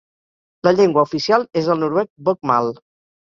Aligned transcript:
La 0.67 0.71
llengua 0.77 1.03
oficial 1.07 1.45
és 1.61 1.69
el 1.75 1.79
noruec 1.85 2.09
Bokmål. 2.31 2.73